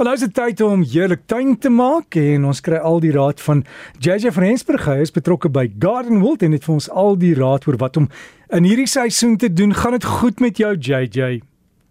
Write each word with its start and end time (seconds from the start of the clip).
Wel 0.00 0.08
nou 0.08 0.16
is 0.16 0.24
dit 0.24 0.32
tyd 0.32 0.60
om 0.64 0.80
heerlik 0.80 1.26
tuin 1.28 1.58
te 1.60 1.68
maak 1.68 2.16
en 2.16 2.46
ons 2.48 2.62
kry 2.64 2.78
al 2.88 3.02
die 3.04 3.10
raad 3.12 3.40
van 3.44 3.58
JJ 4.00 4.30
van 4.32 4.46
Rensburg. 4.46 4.86
Hy 4.88 5.02
is 5.04 5.12
betrokke 5.12 5.50
by 5.52 5.66
Garden 5.76 6.22
World 6.22 6.40
en 6.46 6.56
het 6.56 6.64
vir 6.64 6.72
ons 6.72 6.86
al 7.02 7.18
die 7.20 7.34
raad 7.36 7.66
oor 7.68 7.76
wat 7.82 7.98
om 8.00 8.06
in 8.48 8.64
hierdie 8.64 8.88
seisoen 8.88 9.36
te 9.36 9.52
doen. 9.52 9.76
Gaan 9.76 9.98
dit 9.98 10.08
goed 10.08 10.40
met 10.40 10.56
jou 10.56 10.72
JJ? 10.72 11.42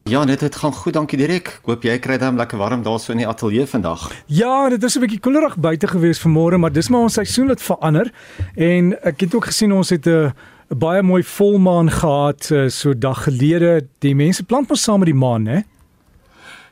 Ja, 0.10 0.26
net 0.26 0.42
dit 0.42 0.58
gaan 0.58 0.74
goed, 0.74 0.98
dankie 0.98 1.22
Dirk. 1.22 1.54
Ek 1.62 1.70
hoop 1.70 1.86
jy 1.86 2.00
kry 2.02 2.18
dan 2.18 2.42
lekker 2.42 2.58
warm 2.58 2.82
daarso 2.82 3.14
in 3.14 3.22
die 3.22 3.30
ateljee 3.30 3.70
vandag. 3.70 4.10
Ja, 4.26 4.74
dit 4.74 4.84
is 4.84 4.98
'n 4.98 5.06
bietjie 5.06 5.22
koelerig 5.22 5.62
buite 5.62 5.88
gewees 5.88 6.26
vanmôre, 6.26 6.58
maar 6.58 6.74
dis 6.74 6.90
maar 6.90 7.06
ons 7.06 7.14
seisoen 7.14 7.54
wat 7.54 7.62
verander. 7.62 8.10
En 8.56 8.98
ek 9.06 9.20
het 9.20 9.36
ook 9.36 9.54
gesien 9.54 9.72
ons 9.72 9.90
het 9.90 10.08
'n 10.08 10.34
baie 10.74 11.04
mooi 11.04 11.22
volmaan 11.22 11.92
gehad 11.92 12.50
eh, 12.50 12.70
so 12.70 12.98
dag 12.98 13.24
gelede. 13.24 13.86
Die 14.00 14.16
mense 14.16 14.44
plant 14.44 14.68
mos 14.70 14.82
saam 14.82 15.00
met 15.00 15.14
die 15.14 15.16
maan, 15.16 15.46
hè? 15.46 15.62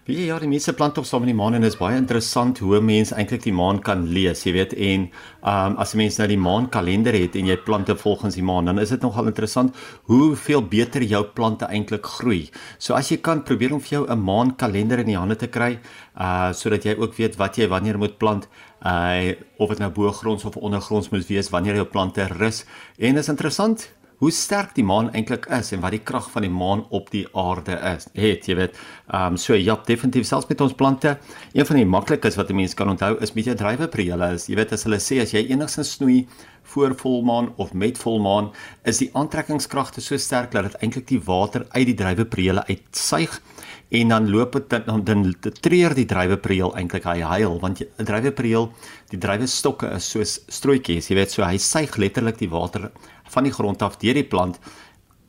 Wie 0.08 0.22
ja, 0.24 0.38
die 0.40 0.48
mense 0.48 0.72
plant 0.72 0.96
op 1.02 1.04
saam 1.04 1.26
met 1.26 1.34
die 1.34 1.36
maan 1.36 1.58
en 1.58 1.66
dit 1.66 1.74
is 1.74 1.76
baie 1.76 1.98
interessant 2.00 2.62
hoe 2.64 2.78
mense 2.80 3.12
eintlik 3.20 3.42
die 3.44 3.52
maan 3.52 3.82
kan 3.84 4.06
lees, 4.08 4.46
jy 4.46 4.54
weet, 4.56 4.72
en 4.72 5.10
um, 5.44 5.74
as 5.84 5.92
'n 5.94 6.00
mens 6.00 6.18
nou 6.18 6.28
die 6.32 6.38
maankalender 6.40 7.12
het 7.12 7.36
en 7.36 7.50
jy 7.52 7.58
plante 7.58 7.92
volgens 7.92 8.36
die 8.40 8.44
maan, 8.44 8.72
dan 8.72 8.80
is 8.80 8.94
dit 8.96 9.02
nogal 9.02 9.28
interessant 9.28 9.76
hoeveel 10.08 10.64
beter 10.64 11.04
jou 11.04 11.26
plante 11.36 11.66
eintlik 11.68 12.06
groei. 12.06 12.50
So 12.80 12.94
as 12.94 13.12
jy 13.12 13.18
kan 13.18 13.44
probeer 13.44 13.74
om 13.74 13.82
vir 13.82 14.00
jou 14.00 14.08
'n 14.08 14.24
maankalender 14.24 15.00
in 15.00 15.08
die 15.08 15.18
hande 15.18 15.36
te 15.36 15.48
kry, 15.48 15.78
uh 16.16 16.54
sodat 16.54 16.86
jy 16.86 16.96
ook 16.96 17.18
weet 17.18 17.36
wat 17.36 17.58
jy 17.58 17.68
wanneer 17.68 17.98
moet 17.98 18.18
plant, 18.18 18.48
uh 18.86 19.36
of 19.60 19.70
dit 19.70 19.80
nou 19.80 19.92
bo-gronds 19.92 20.46
of 20.46 20.56
ondergronds 20.56 21.10
moet 21.12 21.28
wees 21.28 21.50
wanneer 21.50 21.76
jou 21.76 21.86
plante 21.86 22.24
rus. 22.40 22.66
En 22.98 23.18
is 23.18 23.28
interessant 23.28 23.92
hoe 24.18 24.32
sterk 24.34 24.74
die 24.76 24.86
maan 24.86 25.12
eintlik 25.14 25.46
is 25.54 25.72
en 25.76 25.82
wat 25.84 25.94
die 25.94 26.02
krag 26.02 26.30
van 26.34 26.46
die 26.46 26.52
maan 26.54 26.84
op 26.96 27.12
die 27.14 27.26
aarde 27.38 27.78
is. 27.94 28.08
Het 28.18 28.50
jy 28.50 28.56
weet, 28.58 28.80
ehm 29.14 29.36
um, 29.36 29.38
so 29.38 29.54
ja, 29.54 29.78
definitief 29.86 30.26
selfs 30.26 30.50
met 30.50 30.62
ons 30.62 30.74
plante, 30.74 31.18
een 31.54 31.66
van 31.70 31.78
die 31.78 31.86
maklikes 31.86 32.38
wat 32.40 32.50
'n 32.50 32.56
mens 32.56 32.74
kan 32.74 32.90
onthou 32.90 33.18
is 33.22 33.34
met 33.34 33.46
jou 33.46 33.56
drywepriele 33.56 34.34
is, 34.34 34.48
jy 34.48 34.56
weet 34.56 34.74
as 34.74 34.84
hulle 34.84 35.00
sê 35.00 35.22
as 35.22 35.32
jy 35.32 35.46
enigsins 35.50 35.92
snoei 35.92 36.28
voor 36.64 36.96
volmaan 36.96 37.54
of 37.58 37.74
met 37.74 37.98
volmaan, 37.98 38.52
is 38.84 38.98
die 38.98 39.10
aantrekkingskragte 39.14 40.02
so 40.02 40.18
sterk 40.18 40.52
dat 40.52 40.64
dit 40.64 40.82
eintlik 40.82 41.08
die 41.08 41.22
water 41.24 41.66
uit 41.70 41.86
die 41.86 41.96
drywepriele 41.96 42.66
uitsuig 42.68 43.42
en 43.90 44.08
dan 44.08 44.30
loop 44.30 44.54
dit 44.54 44.86
dan 44.86 45.04
dan 45.04 45.36
treur 45.62 45.94
die 45.96 46.06
dryweprieel 46.06 46.76
eintlik 46.76 47.04
hy 47.04 47.20
huil 47.22 47.60
want 47.60 47.82
'n 47.82 48.06
dryweprieel 48.06 48.72
die 49.10 49.20
drywestokke 49.20 49.94
is 49.96 50.10
soos 50.10 50.40
strooitjies 50.48 51.10
jy 51.10 51.16
weet 51.16 51.32
so 51.32 51.44
hy 51.44 51.58
suig 51.58 51.98
letterlik 51.98 52.38
die 52.38 52.50
water 52.50 52.92
van 53.30 53.44
die 53.44 53.54
grond 53.54 53.82
af 53.82 53.98
deur 53.98 54.14
die 54.14 54.28
plant 54.28 54.60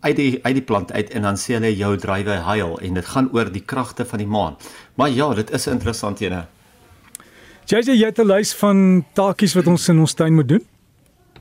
uit 0.00 0.17
die 0.17 0.39
uit 0.42 0.55
die 0.55 0.62
plant 0.62 0.92
uit 0.92 1.11
en 1.11 1.27
dan 1.27 1.37
sê 1.37 1.56
hulle 1.56 1.73
jou 1.75 1.97
drywe 1.98 2.39
huil 2.47 2.78
en 2.78 2.95
dit 3.00 3.11
gaan 3.15 3.31
oor 3.34 3.50
die 3.53 3.65
kragte 3.65 4.06
van 4.06 4.23
die 4.23 4.31
maan. 4.31 4.56
Maar 4.95 5.11
ja, 5.11 5.33
dit 5.34 5.50
is 5.50 5.67
interessant 5.67 6.20
ene. 6.22 6.47
Jy 7.69 7.83
sê 7.84 7.95
jy 7.95 8.06
het 8.06 8.19
'n 8.19 8.27
lys 8.27 8.55
van 8.55 9.05
taakies 9.15 9.55
wat 9.55 9.67
ons 9.67 9.89
in 9.89 9.98
ons 9.98 10.15
tuin 10.15 10.34
moet 10.34 10.48
doen? 10.48 10.65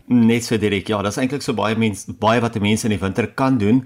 Net 0.07 0.45
so 0.45 0.57
direk. 0.57 0.87
Ja, 0.87 1.01
daar's 1.03 1.17
eintlik 1.19 1.43
so 1.43 1.53
baie 1.57 1.75
mense 1.79 2.13
baie 2.19 2.39
wat 2.43 2.55
mense 2.63 2.87
in 2.87 2.93
die 2.95 3.01
winter 3.01 3.27
kan 3.35 3.57
doen, 3.59 3.81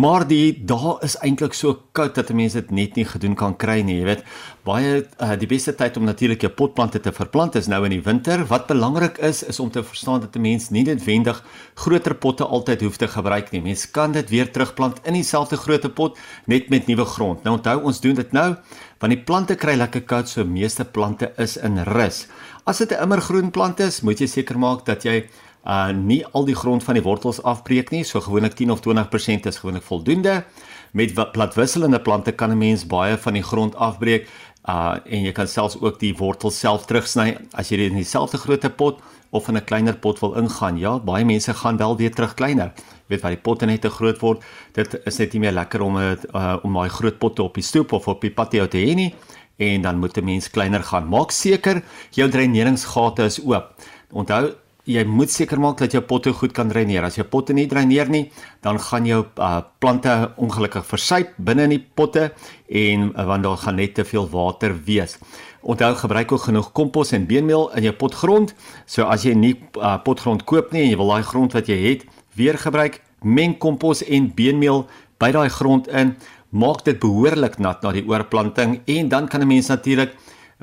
maar 0.00 0.24
die 0.28 0.56
daar 0.64 1.02
is 1.04 1.18
eintlik 1.20 1.54
so 1.54 1.74
koud 1.92 2.14
dat 2.16 2.32
mense 2.32 2.62
dit 2.62 2.70
net 2.70 2.96
nie 2.96 3.04
gedoen 3.04 3.36
kan 3.36 3.56
kry 3.60 3.82
nie, 3.84 3.98
jy 4.00 4.06
weet. 4.08 4.24
Baie 4.66 5.02
uh, 5.04 5.34
die 5.38 5.48
beste 5.50 5.74
tyd 5.76 5.98
om 6.00 6.08
natuurlik 6.08 6.42
jou 6.42 6.50
potplante 6.56 7.00
te 7.00 7.12
verplant 7.12 7.58
is 7.60 7.68
nou 7.68 7.82
in 7.84 7.92
die 7.92 8.02
winter. 8.02 8.46
Wat 8.48 8.66
belangrik 8.70 9.20
is 9.20 9.42
is 9.44 9.60
om 9.60 9.70
te 9.70 9.84
verstaan 9.84 10.24
dat 10.24 10.36
'n 10.36 10.42
mens 10.42 10.70
nie 10.70 10.84
noodwendig 10.84 11.44
groter 11.74 12.14
potte 12.14 12.44
altyd 12.44 12.80
hoef 12.80 12.96
te 12.96 13.08
gebruik 13.08 13.52
nie. 13.52 13.60
Mens 13.60 13.90
kan 13.90 14.12
dit 14.12 14.30
weer 14.30 14.50
terugplant 14.50 15.00
in 15.04 15.12
dieselfde 15.12 15.56
grootte 15.56 15.90
pot 15.90 16.18
net 16.46 16.70
met 16.70 16.86
nuwe 16.86 17.04
grond. 17.04 17.42
Nou 17.44 17.56
onthou, 17.56 17.82
ons 17.82 18.00
doen 18.00 18.14
dit 18.14 18.32
nou 18.32 18.56
want 18.98 19.12
die 19.12 19.24
plante 19.28 19.56
kry 19.60 19.74
lekker 19.76 20.06
koud, 20.08 20.28
so 20.28 20.44
meeste 20.44 20.84
plante 20.84 21.32
is 21.38 21.56
in 21.56 21.78
rus. 21.84 22.26
As 22.66 22.78
dit 22.78 22.90
'n 22.92 23.02
immergroen 23.02 23.50
plant 23.50 23.80
is, 23.80 24.00
moet 24.00 24.18
jy 24.18 24.26
seker 24.26 24.58
maak 24.58 24.86
dat 24.86 25.04
jy 25.04 25.28
uh 25.66 25.90
nie 25.90 26.22
al 26.32 26.44
die 26.46 26.54
grond 26.54 26.84
van 26.84 26.94
die 26.94 27.02
wortels 27.02 27.42
afbreek 27.42 27.90
nie, 27.90 28.04
so 28.04 28.20
gewoonlik 28.22 28.54
10 28.54 28.70
of 28.70 28.80
20% 28.86 29.48
is 29.50 29.58
gewoonlik 29.58 29.82
voldoende. 29.82 30.44
Met 30.92 31.14
platwisselende 31.32 32.00
plante 32.00 32.32
kan 32.32 32.50
'n 32.50 32.58
mens 32.58 32.86
baie 32.86 33.16
van 33.18 33.32
die 33.32 33.42
grond 33.42 33.74
afbreek 33.74 34.28
uh 34.68 34.96
en 35.04 35.22
jy 35.22 35.32
kan 35.32 35.48
selfs 35.48 35.80
ook 35.80 35.98
die 36.00 36.14
wortels 36.16 36.58
self 36.58 36.86
terugsny 36.86 37.36
as 37.52 37.68
jy 37.70 37.76
dit 37.76 37.90
in 37.90 37.96
dieselfde 37.96 38.38
grootte 38.38 38.70
pot 38.70 39.00
of 39.30 39.48
in 39.48 39.56
'n 39.56 39.64
kleiner 39.64 39.96
pot 39.96 40.20
wil 40.20 40.34
ingaan. 40.34 40.78
Ja, 40.78 40.98
baie 40.98 41.24
mense 41.24 41.54
gaan 41.54 41.76
wel 41.76 41.96
weer 41.96 42.14
terug 42.14 42.34
kleiner. 42.34 42.72
Jy 42.76 43.08
weet 43.08 43.20
waar 43.20 43.34
die 43.34 43.42
potte 43.42 43.66
net 43.66 43.80
te 43.80 43.90
groot 43.90 44.18
word, 44.20 44.42
dit 44.72 45.00
is 45.06 45.18
net 45.18 45.32
nie 45.32 45.40
meer 45.40 45.52
lekker 45.52 45.80
om 45.80 45.96
dit 45.96 46.26
uh 46.34 46.56
om 46.62 46.74
daai 46.74 46.88
groot 46.88 47.18
potte 47.18 47.42
op 47.42 47.54
die 47.54 47.62
stoep 47.62 47.92
of 47.92 48.08
op 48.08 48.20
die 48.20 48.30
patio 48.30 48.66
te 48.66 48.78
hê 48.78 48.94
nie 48.94 49.14
en 49.58 49.82
dan 49.82 49.98
moet 49.98 50.16
'n 50.16 50.24
mens 50.24 50.50
kleiner 50.50 50.82
gaan. 50.82 51.08
Maak 51.08 51.30
seker 51.30 51.82
jou 52.10 52.28
dreineringsgate 52.28 53.24
is 53.24 53.40
oop. 53.40 53.74
Onthou 54.12 54.54
jy 54.86 55.02
moet 55.10 55.32
seker 55.34 55.58
maak 55.60 55.80
dat 55.82 55.94
jou 55.96 56.02
potte 56.06 56.30
goed 56.36 56.54
kan 56.54 56.70
dreineer. 56.70 57.04
As 57.06 57.18
jou 57.18 57.26
potte 57.26 57.54
nie 57.56 57.66
dreineer 57.70 58.10
nie, 58.12 58.28
dan 58.62 58.78
gaan 58.82 59.06
jou 59.08 59.24
uh, 59.26 59.58
plante 59.82 60.12
ongelukkig 60.42 60.86
versuip 60.86 61.34
binne 61.42 61.66
in 61.66 61.74
die 61.74 61.82
potte 61.82 62.30
en 62.70 63.08
uh, 63.10 63.26
want 63.26 63.46
daar 63.46 63.58
gaan 63.64 63.80
net 63.80 63.96
te 63.98 64.06
veel 64.06 64.28
water 64.30 64.76
wees. 64.86 65.18
Onthou 65.66 65.90
gebruik 65.98 66.32
ook 66.32 66.44
genoeg 66.46 66.70
kompos 66.78 67.10
en 67.16 67.26
beenmeel 67.26 67.66
in 67.74 67.88
jou 67.88 67.94
potgrond. 67.98 68.54
So 68.86 69.08
as 69.10 69.26
jy 69.26 69.34
nie 69.34 69.56
uh, 69.74 69.96
potgrond 70.06 70.46
koop 70.46 70.70
nie 70.70 70.84
en 70.84 70.92
jy 70.92 71.00
wil 71.02 71.10
daai 71.16 71.26
grond 71.26 71.58
wat 71.58 71.66
jy 71.72 71.80
het 71.88 72.06
weer 72.38 72.58
gebruik, 72.60 73.00
meng 73.26 73.56
kompos 73.58 74.04
en 74.06 74.30
beenmeel 74.36 74.84
by 75.18 75.32
daai 75.34 75.48
grond 75.50 75.90
in. 75.90 76.14
Maak 76.54 76.84
dit 76.86 77.00
behoorlik 77.02 77.58
nat 77.58 77.82
na 77.82 77.90
die 77.96 78.06
oorplanting 78.06 78.78
en 78.86 79.08
dan 79.10 79.26
kan 79.28 79.42
'n 79.42 79.50
mens 79.50 79.66
natuurlik 79.66 80.14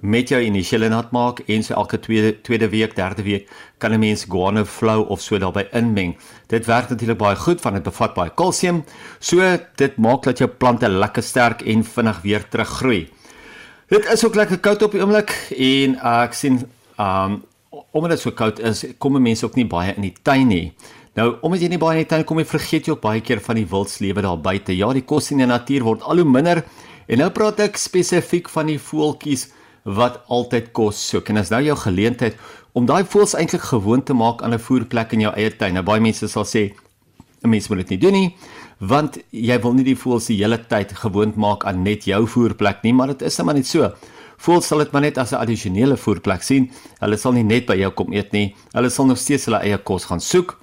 met 0.01 0.29
jou 0.29 0.41
initiële 0.41 0.89
nat 0.89 1.11
maak 1.13 1.43
en 1.45 1.63
so 1.63 1.75
elke 1.77 1.99
tweede 1.99 2.41
tweede 2.41 2.69
week, 2.69 2.95
derde 2.95 3.23
week 3.23 3.49
kan 3.77 3.93
'n 3.93 3.99
mens 3.99 4.25
guano 4.29 4.65
flow 4.65 5.09
of 5.09 5.21
so 5.21 5.37
daarbey 5.37 5.67
inmeng. 5.71 6.15
Dit 6.47 6.65
werk 6.65 6.89
natuurlik 6.89 7.17
baie 7.17 7.35
goed 7.35 7.61
want 7.61 7.75
dit 7.75 7.83
bevat 7.83 8.13
baie 8.13 8.31
kalsium. 8.35 8.83
So 9.19 9.57
dit 9.75 9.97
maak 9.97 10.23
dat 10.23 10.37
jou 10.37 10.49
plante 10.49 10.89
lekker 10.89 11.23
sterk 11.23 11.61
en 11.61 11.83
vinnig 11.83 12.21
weer 12.21 12.47
teruggroei. 12.49 13.09
Dit 13.87 14.05
is 14.05 14.25
ook 14.25 14.35
lekker 14.35 14.59
koud 14.59 14.81
op 14.81 14.91
die 14.91 15.01
oomblik 15.01 15.29
en 15.57 15.95
uh, 15.95 16.23
ek 16.23 16.33
sien 16.33 16.63
um 16.97 17.43
omdat 17.91 18.09
dit 18.09 18.19
so 18.19 18.31
koud 18.31 18.59
is, 18.59 18.85
kom 18.97 19.21
mense 19.21 19.45
ook 19.45 19.55
nie 19.55 19.65
baie 19.65 19.93
in 19.95 20.01
die 20.01 20.13
tuin 20.21 20.47
nie. 20.47 20.73
Nou, 21.13 21.35
omdat 21.41 21.61
jy 21.61 21.67
nie 21.67 21.77
baie 21.77 21.99
in 21.99 22.03
die 22.03 22.09
tuin 22.09 22.23
kom 22.25 22.37
nie, 22.37 22.45
vergeet 22.45 22.87
jy 22.87 22.93
ook 22.93 23.01
baie 23.01 23.21
keer 23.21 23.41
van 23.41 23.55
die 23.55 23.65
wildslewe 23.69 24.21
daar 24.21 24.39
buite. 24.41 24.73
Ja, 24.75 24.93
die 24.93 25.05
kos 25.05 25.31
in 25.31 25.37
die 25.37 25.45
natuur 25.45 25.83
word 25.83 26.01
al 26.01 26.21
hoe 26.21 26.29
minder. 26.29 26.63
En 27.07 27.21
nou 27.21 27.29
praat 27.29 27.59
ek 27.59 27.77
spesifiek 27.77 28.49
van 28.49 28.71
die 28.71 28.79
voeltjies 28.79 29.47
wat 29.83 30.21
altyd 30.27 30.71
kos 30.71 31.07
soek. 31.09 31.29
En 31.29 31.37
as 31.37 31.49
nou 31.49 31.61
jou 31.63 31.77
geleentheid 31.77 32.37
om 32.73 32.85
daai 32.85 33.03
voëls 33.03 33.35
eintlik 33.35 33.61
gewoon 33.61 34.03
te 34.03 34.13
maak 34.13 34.41
aan 34.41 34.53
'n 34.53 34.59
voerplek 34.59 35.13
in 35.13 35.19
jou 35.21 35.33
eie 35.35 35.55
tuin. 35.55 35.73
Nou 35.73 35.83
baie 35.83 36.01
mense 36.01 36.27
sal 36.27 36.45
sê 36.45 36.73
'n 37.43 37.49
mens 37.49 37.67
moet 37.67 37.77
dit 37.77 37.89
nie 37.89 37.99
doen 37.99 38.13
nie 38.13 38.35
want 38.83 39.19
jy 39.31 39.57
wil 39.63 39.75
nie 39.77 39.85
die 39.87 39.97
voëls 39.97 40.27
die 40.31 40.39
hele 40.41 40.57
tyd 40.57 40.91
gewoond 41.03 41.37
maak 41.39 41.65
aan 41.69 41.83
net 41.85 42.07
jou 42.09 42.25
voerplek 42.27 42.83
nie, 42.83 42.93
maar 42.93 43.13
dit 43.13 43.21
is 43.21 43.37
net 43.39 43.67
so. 43.67 43.91
Voëls 44.43 44.67
sal 44.67 44.79
dit 44.79 44.91
maar 44.91 45.01
net 45.01 45.17
as 45.17 45.31
'n 45.31 45.39
addisionele 45.39 45.97
voerplek 45.97 46.43
sien. 46.43 46.71
Hulle 46.99 47.17
sal 47.17 47.33
nie 47.33 47.43
net 47.43 47.65
by 47.65 47.75
jou 47.75 47.91
kom 47.91 48.11
eet 48.13 48.31
nie. 48.33 48.55
Hulle 48.73 48.89
sal 48.89 49.05
nog 49.05 49.17
steeds 49.17 49.45
hulle 49.45 49.61
eie 49.61 49.77
kos 49.77 50.05
gaan 50.05 50.19
soek. 50.19 50.62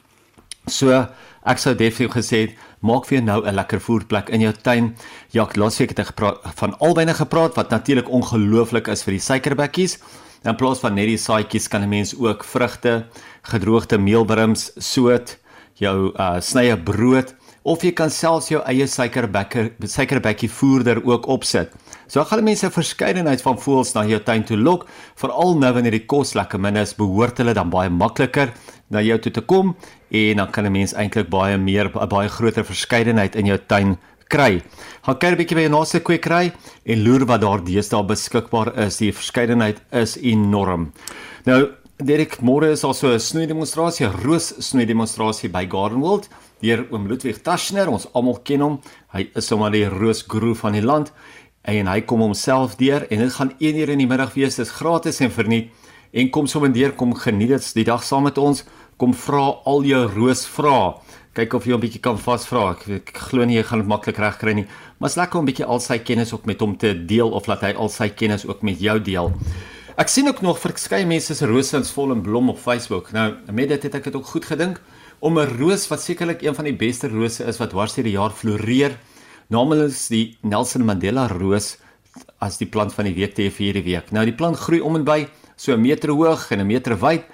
So 0.67 1.07
ek 1.47 1.59
sou 1.59 1.75
definitief 1.75 2.15
gesê 2.15 2.41
het 2.45 2.57
maak 2.81 3.07
vir 3.07 3.19
jou 3.19 3.25
nou 3.25 3.41
'n 3.47 3.55
lekker 3.55 3.81
voerplek 3.81 4.29
in 4.31 4.41
jou 4.41 4.53
tuin. 4.53 4.97
Ja, 5.33 5.49
laasweek 5.55 5.91
het 5.91 5.99
ek 5.99 6.07
gepraat 6.07 6.41
van 6.57 6.79
alwyne 6.79 7.15
gepraat 7.15 7.55
wat 7.57 7.71
natuurlik 7.71 8.09
ongelooflik 8.09 8.89
is 8.89 9.03
vir 9.03 9.13
die 9.13 9.21
suikerbekkies. 9.21 9.99
In 10.45 10.57
plaas 10.57 10.81
van 10.81 10.95
net 10.95 11.07
die 11.07 11.19
saaitjies 11.19 11.69
kan 11.69 11.83
'n 11.83 11.89
mens 11.89 12.15
ook 12.15 12.45
vrugte, 12.45 13.07
gedroogde 13.43 13.99
meelwurms, 13.99 14.73
soet, 14.77 15.39
jou 15.75 16.13
uh 16.19 16.41
snye 16.41 16.77
brood 16.77 17.35
of 17.63 17.83
jy 17.83 17.93
kan 17.93 18.11
selfs 18.11 18.49
jou 18.49 18.63
eie 18.65 18.87
suikerbekker 18.87 19.73
suikerbekkie 19.85 20.51
voerder 20.51 21.05
ook 21.05 21.27
opsit. 21.27 21.73
So 22.11 22.25
gaan 22.25 22.43
mense 22.43 22.67
'n 22.67 22.75
verskeidenheid 22.75 23.43
van 23.43 23.59
voëls 23.59 23.95
na 23.95 24.03
jou 24.05 24.19
tuin 24.19 24.43
toe 24.43 24.57
lok, 24.57 24.89
veral 25.15 25.55
nou 25.59 25.73
wanneer 25.73 25.93
die 25.93 26.07
kos 26.07 26.35
lekker 26.35 26.59
min 26.59 26.77
is, 26.77 26.95
behoort 26.95 27.39
hulle 27.39 27.55
dan 27.55 27.71
baie 27.71 27.89
makliker 27.89 28.53
na 28.91 29.01
jou 29.01 29.19
toe 29.19 29.33
te 29.33 29.41
kom 29.41 29.77
en 30.11 30.37
dan 30.37 30.51
kan 30.51 30.67
'n 30.67 30.73
mens 30.73 30.93
eintlik 30.93 31.31
baie 31.31 31.57
meer 31.57 31.87
'n 31.87 32.09
baie 32.09 32.29
groter 32.29 32.65
verskeidenheid 32.65 33.37
in 33.37 33.47
jou 33.47 33.59
tuin 33.59 33.97
kry. 34.29 34.61
Gaan 35.03 35.19
kyk 35.19 35.33
'n 35.33 35.37
bietjie 35.37 35.55
by 35.55 35.61
jou 35.61 35.71
naaste 35.71 36.01
kwekery 36.01 36.53
en 36.85 37.05
loer 37.05 37.27
wat 37.27 37.41
daar 37.41 37.65
deesdae 37.65 38.03
beskikbaar 38.03 38.77
is. 38.79 38.97
Die 38.97 39.13
verskeidenheid 39.13 39.81
is 39.93 40.17
enorm. 40.17 40.93
Nou 41.47 41.69
Derek 42.03 42.41
môre 42.41 42.73
is 42.73 42.83
also 42.83 43.13
'n 43.13 43.21
snoei 43.21 43.47
demonstrasie, 43.47 44.07
'n 44.07 44.23
roos 44.25 44.55
snoei 44.59 44.87
demonstrasie 44.87 45.49
by 45.49 45.65
Garden 45.67 46.01
World 46.01 46.29
deur 46.61 46.87
oom 46.91 47.07
Ludwig 47.07 47.43
Taschner. 47.43 47.89
Ons 47.89 48.09
almal 48.15 48.41
ken 48.43 48.61
hom. 48.61 48.81
Hy 49.13 49.31
is 49.37 49.47
sommer 49.47 49.71
die 49.71 49.89
roos 49.89 50.23
guru 50.23 50.55
van 50.55 50.73
die 50.73 50.83
land 50.83 51.13
en 51.79 51.87
hy 51.87 52.01
kom 52.01 52.21
homself 52.21 52.77
deur 52.77 53.07
en 53.11 53.19
dit 53.19 53.33
gaan 53.33 53.55
1 53.59 53.77
uur 53.77 53.89
in 53.89 53.99
die 53.99 54.07
middag 54.07 54.35
wees. 54.35 54.57
Dit 54.57 54.67
is 54.67 54.73
gratis 54.73 55.21
en 55.21 55.31
verniet 55.31 55.71
en 56.13 56.31
kom 56.31 56.47
sommer 56.47 56.73
deur 56.73 56.93
kom 56.93 57.15
geniet 57.15 57.49
dit 57.49 57.75
die 57.75 57.85
dag 57.85 58.03
saam 58.03 58.27
met 58.27 58.39
ons. 58.39 58.65
Kom 58.97 59.15
vra 59.15 59.63
al 59.65 59.85
jou 59.85 60.07
roos 60.15 60.47
vra. 60.47 61.01
kyk 61.35 61.55
of 61.55 61.65
jy 61.65 61.75
'n 61.75 61.81
bietjie 61.81 62.03
kan 62.03 62.19
vasvra. 62.19 62.73
Ek, 62.73 62.89
ek 62.89 63.17
glo 63.31 63.45
nie 63.45 63.55
jy 63.55 63.63
gaan 63.63 63.79
dit 63.79 63.89
maklik 63.89 64.19
regkry 64.19 64.53
nie, 64.53 64.67
maar 64.99 65.11
is 65.11 65.17
lekker 65.17 65.39
om 65.39 65.45
'n 65.45 65.47
bietjie 65.47 65.65
al 65.65 65.81
sy 65.81 65.99
kennis 65.99 66.33
ook 66.33 66.45
met 66.47 66.61
hom 66.61 66.77
te 66.77 66.93
deel 67.07 67.31
of 67.31 67.47
laat 67.47 67.61
hy 67.61 67.73
al 67.73 67.89
sy 67.89 68.09
kennis 68.09 68.47
ook 68.47 68.63
met 68.63 68.81
jou 68.81 68.99
deel. 68.99 69.33
Ek 69.97 70.09
sien 70.09 70.29
ook 70.29 70.43
nog 70.43 70.59
verskeie 70.59 71.07
mense 71.07 71.35
se 71.35 71.47
rosins 71.47 71.91
vol 71.93 72.13
in 72.13 72.23
blom 72.23 72.49
op 72.49 72.59
Facebook. 72.59 73.13
Nou, 73.13 73.35
met 73.53 73.69
dit 73.69 73.83
het 73.83 73.95
ek 73.95 74.05
dit 74.05 74.17
ook 74.17 74.27
goed 74.27 74.45
gedink 74.45 74.81
om 75.21 75.39
'n 75.39 75.59
roos 75.59 75.89
wat 75.89 76.01
sekerlik 76.01 76.43
een 76.43 76.55
van 76.55 76.65
die 76.65 76.77
beste 76.77 77.09
rose 77.09 77.45
is 77.45 77.59
wat 77.59 77.71
dwars 77.71 77.95
deur 77.95 78.05
die 78.05 78.17
jaar 78.17 78.31
floreer, 78.31 78.97
naamlik 79.51 79.95
die 80.11 80.37
Nelson 80.47 80.85
Mandela 80.87 81.27
roos 81.29 81.77
as 82.41 82.59
die 82.59 82.69
plant 82.71 82.95
van 82.95 83.09
die 83.09 83.15
week 83.15 83.35
te 83.35 83.43
hê 83.43 83.51
vir 83.51 83.67
hierdie 83.67 83.87
week. 83.87 84.13
Nou 84.15 84.25
die 84.27 84.37
plant 84.37 84.59
groei 84.59 84.81
om 84.81 84.97
en 84.97 85.05
by 85.05 85.27
so 85.57 85.73
'n 85.73 85.83
meter 85.83 86.11
hoog 86.11 86.51
en 86.53 86.61
'n 86.61 86.67
meter 86.67 86.97
wyd, 86.97 87.25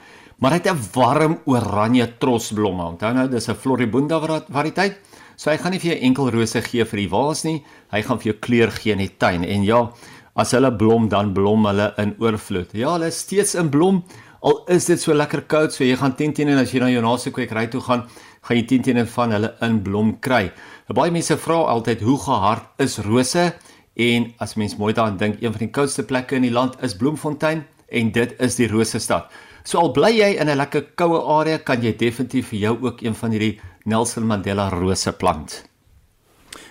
maar 0.41 0.53
hy 0.53 0.57
het 0.57 0.67
'n 0.73 0.81
warm 0.95 1.39
oranje 1.47 2.07
trosblomme. 2.19 2.85
Onthou 2.85 3.13
nou, 3.15 3.29
dis 3.29 3.49
'n 3.49 3.55
Floribunda 3.55 4.19
variëteit. 4.21 4.97
So 5.37 5.51
hy 5.51 5.57
gaan 5.59 5.73
nie 5.73 5.79
vir 5.79 5.93
jou 5.93 6.01
enkel 6.01 6.31
rose 6.31 6.63
gee 6.63 6.85
vir 6.85 6.97
die 6.97 7.09
vaas 7.09 7.45
nie, 7.45 7.63
hy 7.93 8.03
gaan 8.03 8.19
vir 8.19 8.33
jou 8.33 8.41
kleur 8.41 8.71
gee 8.71 8.93
in 8.93 8.99
die 8.99 9.17
tuin. 9.19 9.45
En 9.45 9.65
ja, 9.65 9.93
as 10.35 10.53
hulle 10.53 10.71
blom 10.77 11.09
dan 11.09 11.33
blom 11.35 11.67
hulle 11.67 11.93
in 11.99 12.15
oorvloed. 12.19 12.73
Ja, 12.73 12.93
hulle 12.93 13.07
is 13.07 13.19
steeds 13.19 13.55
in 13.55 13.69
blom. 13.69 14.03
Al 14.43 14.65
is 14.69 14.87
dit 14.87 15.01
so 15.01 15.13
lekker 15.13 15.43
koud, 15.43 15.73
so 15.73 15.85
jy 15.85 15.97
gaan 15.97 16.15
10 16.17 16.33
teen 16.33 16.49
en 16.49 16.59
as 16.59 16.73
jy 16.73 16.81
na 16.81 16.89
jou 16.89 17.03
naaste 17.03 17.31
kwekery 17.31 17.67
toe 17.73 17.81
gaan, 17.81 18.05
gaan 18.47 18.57
jy 18.57 18.67
10 18.67 18.83
teen 18.83 19.07
van 19.07 19.33
hulle 19.35 19.55
in 19.67 19.83
blom 19.83 20.19
kry. 20.23 20.53
Baie 20.95 21.11
mense 21.11 21.37
vra 21.37 21.65
altyd 21.73 22.05
hoe 22.07 22.19
gehard 22.19 22.83
is 22.83 22.99
rose? 23.03 23.53
En 23.97 24.29
as 24.45 24.55
mens 24.55 24.77
mooi 24.77 24.93
daaraan 24.93 25.17
dink, 25.17 25.41
een 25.41 25.53
van 25.53 25.63
die 25.65 25.73
koudste 25.73 26.05
plekke 26.05 26.37
in 26.37 26.45
die 26.45 26.53
land 26.53 26.77
is 26.85 26.95
Bloemfontein 26.97 27.65
en 27.89 28.11
dit 28.13 28.35
is 28.43 28.59
die 28.59 28.69
Rose 28.69 28.99
stad. 29.01 29.31
So 29.67 29.81
al 29.81 29.91
bly 29.97 30.13
jy 30.15 30.29
in 30.39 30.49
'n 30.49 30.57
lekker 30.57 30.95
koue 30.95 31.19
area, 31.19 31.59
kan 31.59 31.83
jy 31.83 31.97
definitief 31.97 32.49
vir 32.49 32.59
jou 32.59 32.77
ook 32.83 33.03
een 33.03 33.15
van 33.15 33.31
hierdie 33.31 33.59
Nelson 33.85 34.27
Mandela 34.27 34.69
rose 34.69 35.13
plant. 35.13 35.65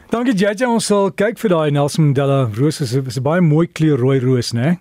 Dankie 0.09 0.33
JJ, 0.33 0.65
ons 0.65 0.85
sal 0.85 1.11
kyk 1.11 1.37
vir 1.39 1.49
daai 1.49 1.71
Nelson 1.71 2.05
Mandela 2.05 2.49
rose. 2.53 2.85
Dit 2.85 3.07
is 3.07 3.17
'n 3.17 3.23
baie 3.23 3.41
mooi 3.41 3.67
kleur 3.67 3.97
rooi 3.97 4.19
roos, 4.19 4.53
né? 4.53 4.77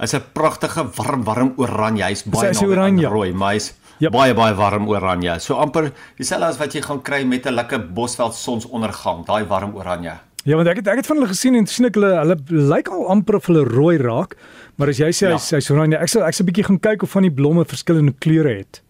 Is 0.00 0.14
'n 0.14 0.22
pragtige 0.32 0.88
warm 0.96 1.24
warm 1.24 1.52
oranje. 1.56 2.04
Hy's 2.04 2.22
baie 2.22 2.52
nou 2.52 3.08
rooi, 3.08 3.32
maar 3.32 3.52
hy's 3.52 3.74
yep. 4.00 4.12
baie 4.12 4.34
baie 4.34 4.54
warm 4.58 4.88
oranje. 4.88 5.38
So 5.44 5.60
amper 5.60 5.90
dieselfde 6.18 6.50
as 6.50 6.58
wat 6.60 6.74
jy 6.74 6.82
gaan 6.82 7.02
kry 7.06 7.22
met 7.24 7.46
'n 7.46 7.54
lekker 7.54 7.86
bosveld 7.94 8.34
sonsondergang, 8.34 9.24
daai 9.26 9.44
warm 9.46 9.76
oranje. 9.76 10.18
Ja, 10.44 10.56
want 10.56 10.68
ek 10.68 10.80
het 10.80 10.88
ek 10.88 11.02
het 11.02 11.06
van 11.06 11.16
hulle 11.20 11.28
gesien 11.28 11.54
en 11.54 11.66
sien 11.66 11.86
ek 11.86 11.94
hulle 11.94 12.12
hulle 12.16 12.36
lyk 12.48 12.88
al 12.88 13.08
amper 13.12 13.36
of 13.36 13.46
hulle 13.46 13.64
rooi 13.64 13.98
raak, 14.00 14.36
maar 14.76 14.88
as 14.88 14.98
jy 14.98 15.10
sê 15.12 15.28
ja. 15.28 15.36
hy's 15.36 15.50
hy's 15.50 15.70
oranje, 15.70 15.98
ek 16.00 16.08
sal 16.08 16.24
ek 16.24 16.34
sal 16.34 16.44
'n 16.44 16.48
bietjie 16.48 16.64
gaan 16.64 16.80
kyk 16.80 17.02
of 17.02 17.10
van 17.10 17.22
die 17.22 17.34
blomme 17.34 17.64
verskillende 17.64 18.14
kleure 18.18 18.56
het. 18.56 18.80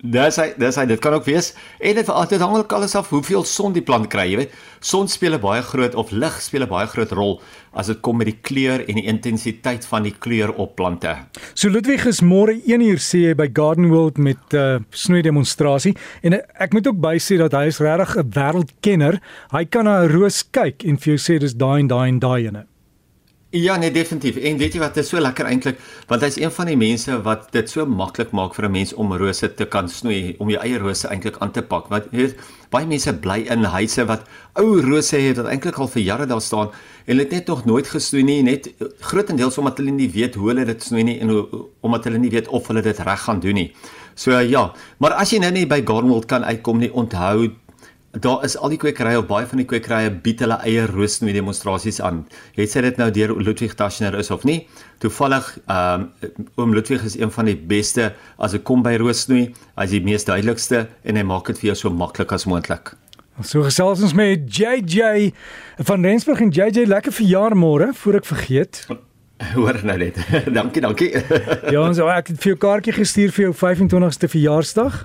Dis 0.00 0.38
hy, 0.40 0.46
dis 0.56 0.76
hy, 0.80 0.86
dit 0.88 1.00
kan 1.02 1.12
ook 1.12 1.26
wees. 1.28 1.52
En 1.78 1.94
dit 1.98 2.10
dit 2.30 2.40
hang 2.40 2.56
ook 2.56 2.72
alles 2.72 2.94
af 2.96 3.10
hoeveel 3.12 3.44
son 3.44 3.74
die 3.76 3.84
plant 3.84 4.08
kry, 4.08 4.30
jy 4.30 4.36
weet. 4.40 4.54
Son 4.80 5.08
speel 5.08 5.34
'n 5.34 5.40
baie 5.40 5.62
groot 5.62 5.94
of 5.94 6.10
lig 6.10 6.40
speel 6.40 6.62
'n 6.62 6.68
baie 6.68 6.86
groot 6.86 7.12
rol 7.12 7.40
as 7.72 7.86
dit 7.86 8.00
kom 8.00 8.16
met 8.16 8.26
die 8.26 8.38
kleur 8.40 8.80
en 8.88 8.94
die 8.94 9.06
intensiteit 9.06 9.84
van 9.84 10.02
die 10.02 10.14
kleur 10.18 10.52
op 10.54 10.74
plante. 10.76 11.16
So 11.54 11.68
Ludwig 11.68 12.06
is 12.06 12.20
môre 12.20 12.56
1uur 12.66 12.98
sê 12.98 13.28
hy 13.28 13.34
by 13.34 13.50
Garden 13.52 13.90
World 13.90 14.18
met 14.18 14.38
'n 14.52 14.56
uh, 14.56 14.78
snoei 14.90 15.22
demonstrasie 15.22 15.96
en 16.22 16.32
uh, 16.32 16.38
ek 16.58 16.72
moet 16.72 16.86
ook 16.86 16.96
bysê 16.96 17.36
dat 17.36 17.52
hy 17.52 17.66
is 17.66 17.78
regtig 17.78 18.16
'n 18.16 18.30
wêreldkenner. 18.30 19.20
Hy 19.52 19.64
kan 19.64 19.84
na 19.84 20.02
'n 20.02 20.08
roos 20.08 20.42
kyk 20.50 20.84
en 20.84 20.96
vir 20.96 21.16
jou 21.16 21.18
sê 21.18 21.38
dis 21.38 21.54
daai 21.54 21.80
en 21.80 21.86
daai 21.86 22.08
en 22.08 22.18
daai 22.18 22.46
ene. 22.46 22.69
Ja, 23.52 23.76
nee 23.76 23.90
definitief. 23.90 24.36
En 24.36 24.58
weet 24.60 24.76
jy 24.76 24.78
wat, 24.78 24.94
dit 24.94 25.02
is 25.02 25.08
so 25.10 25.18
lekker 25.18 25.48
eintlik, 25.50 25.78
want 26.06 26.22
hy's 26.22 26.36
een 26.38 26.52
van 26.54 26.68
die 26.70 26.76
mense 26.78 27.16
wat 27.26 27.48
dit 27.50 27.70
so 27.72 27.82
maklik 27.82 28.30
maak 28.30 28.52
vir 28.54 28.68
'n 28.68 28.70
mens 28.70 28.92
om 28.94 29.10
rose 29.12 29.54
te 29.54 29.64
kan 29.66 29.88
snoei, 29.88 30.36
om 30.38 30.50
jou 30.50 30.60
eie 30.62 30.78
rose 30.78 31.08
eintlik 31.08 31.36
aan 31.40 31.50
te 31.50 31.62
pak. 31.62 31.88
Want 31.88 32.04
weet, 32.12 32.38
baie 32.70 32.86
mense 32.86 33.12
bly 33.12 33.40
in 33.50 33.64
huise 33.64 34.04
wat 34.06 34.22
ou 34.54 34.80
rose 34.80 35.16
het 35.16 35.36
wat 35.36 35.46
eintlik 35.50 35.78
al 35.78 35.88
vir 35.88 36.02
jare 36.02 36.26
daar 36.26 36.40
staan 36.40 36.70
en 37.06 37.16
hulle 37.16 37.22
het 37.22 37.30
net 37.30 37.46
nog 37.46 37.64
nooit 37.64 37.86
gesnoei 37.86 38.22
nie, 38.22 38.42
net 38.42 38.70
grootendeels 39.00 39.58
omdat 39.58 39.78
hulle 39.78 39.90
nie 39.90 40.10
weet 40.10 40.34
hoe 40.34 40.48
hulle 40.48 40.64
dit 40.64 40.82
snoei 40.82 41.02
nie 41.02 41.18
en 41.20 41.28
hoe, 41.28 41.66
omdat 41.80 42.04
hulle 42.04 42.18
nie 42.18 42.30
weet 42.30 42.48
of 42.48 42.68
hulle 42.68 42.82
dit 42.82 42.98
reg 42.98 43.20
gaan 43.20 43.40
doen 43.40 43.54
nie. 43.54 43.72
So 44.14 44.30
ja, 44.38 44.72
maar 44.98 45.12
as 45.12 45.30
jy 45.30 45.38
nou 45.38 45.50
nie 45.50 45.66
by 45.66 45.82
Gardenwold 45.82 46.26
kan 46.26 46.44
uitkom 46.44 46.78
nie, 46.78 46.92
onthou 46.92 47.50
Daar 48.10 48.44
is 48.44 48.56
al 48.58 48.72
die 48.72 48.78
kwekerye 48.82 49.20
of 49.20 49.28
baie 49.30 49.46
van 49.46 49.60
die 49.60 49.66
kwekerye 49.70 50.10
bied 50.24 50.40
hulle 50.42 50.56
eie 50.66 50.82
roosnooi 50.90 51.30
demonstrasies 51.30 52.00
aan. 52.02 52.24
Jy 52.58 52.64
sê 52.66 52.82
dit 52.82 52.96
nou 52.98 53.06
deur 53.14 53.36
Ludwig 53.38 53.76
Taschner 53.78 54.16
is 54.18 54.32
of 54.34 54.42
nie? 54.48 54.64
Toevallig 54.98 55.46
ehm 55.70 56.08
um, 56.26 56.48
oom 56.58 56.74
Ludwig 56.74 57.04
is 57.06 57.14
een 57.20 57.30
van 57.30 57.46
die 57.46 57.54
beste 57.54 58.08
as 58.38 58.56
dit 58.56 58.64
kom 58.66 58.82
by 58.82 58.96
roosnooi, 58.98 59.52
as 59.78 59.94
die 59.94 60.02
mees 60.02 60.26
duidelikste 60.26 60.88
en 61.06 61.20
hy 61.20 61.22
maak 61.22 61.52
dit 61.52 61.62
vir 61.62 61.70
jou 61.70 61.76
so 61.84 61.94
maklik 61.94 62.34
as 62.34 62.48
moontlik. 62.50 62.96
So 63.46 63.62
gesels 63.62 64.02
ons 64.02 64.16
met 64.18 64.42
JJ 64.58 65.30
van 65.86 66.02
Rensburg 66.04 66.42
en 66.42 66.50
JJ 66.50 66.88
lekker 66.90 67.14
verjaar 67.14 67.54
môre 67.54 67.92
voor 68.02 68.18
ek 68.18 68.26
vergeet. 68.26 68.82
Hoor 69.54 69.78
nou 69.86 69.98
net. 70.02 70.18
dankie, 70.58 70.82
dankie. 70.82 71.12
ja, 71.14 71.78
ons 71.78 72.02
het 72.02 72.34
vir 72.34 72.56
jou 72.56 72.58
kaartjie 72.66 72.98
gestuur 72.98 73.30
vir 73.38 73.48
jou 73.48 73.54
25ste 73.62 74.34
verjaarsdag. 74.34 75.04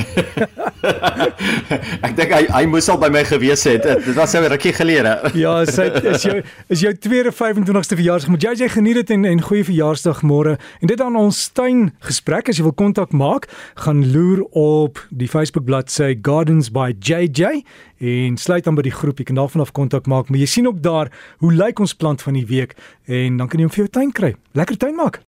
ek 2.06 2.14
dink 2.16 2.32
hy 2.34 2.42
hy 2.50 2.62
moes 2.70 2.88
al 2.92 2.98
by 3.00 3.10
my 3.12 3.22
gewees 3.28 3.64
het. 3.68 3.84
Dit 3.84 4.16
was 4.16 4.34
'n 4.34 4.48
rukkie 4.52 4.72
gelede. 4.72 5.12
ja, 5.44 5.64
sy 5.64 5.88
is 6.12 6.22
jou 6.22 6.42
is 6.68 6.80
jou 6.80 6.92
tweede 6.94 7.32
25ste 7.32 7.98
verjaarsdag. 8.00 8.30
Moet 8.30 8.42
jy 8.42 8.54
jy 8.64 8.68
geniet 8.68 9.00
dit 9.02 9.10
en 9.16 9.24
en 9.24 9.42
goeie 9.42 9.64
verjaarsdag 9.64 10.22
môre. 10.22 10.56
En 10.80 10.86
dit 10.86 11.00
aan 11.00 11.16
ons 11.16 11.48
tuin 11.52 11.92
gesprek 12.00 12.48
as 12.48 12.56
jy 12.56 12.64
wil 12.66 12.76
kontak 12.76 13.12
maak, 13.12 13.48
gaan 13.84 14.04
loer 14.12 14.44
op 14.50 15.00
die 15.10 15.28
Facebook 15.28 15.64
bladsy 15.64 16.18
Gardens 16.22 16.70
by 16.70 16.92
JJ 16.98 17.64
en 18.00 18.36
sluit 18.36 18.64
dan 18.64 18.74
by 18.74 18.82
die 18.82 18.94
groep. 18.94 19.18
Jy 19.18 19.30
kan 19.30 19.40
daarvan 19.40 19.60
af 19.60 19.72
kontak 19.72 20.06
maak, 20.06 20.28
maar 20.28 20.40
jy 20.40 20.46
sien 20.48 20.66
ook 20.66 20.82
daar 20.82 21.12
hoe 21.38 21.52
lyk 21.52 21.80
ons 21.80 21.94
plant 21.94 22.22
van 22.22 22.34
die 22.34 22.46
week 22.46 22.76
en 23.06 23.36
dan 23.36 23.48
kan 23.48 23.60
jy 23.60 23.68
hom 23.68 23.74
vir 23.74 23.84
jou 23.84 23.92
tuin 24.00 24.12
kry. 24.12 24.34
Lekker 24.56 24.76
tuin 24.76 24.96
maak. 24.96 25.20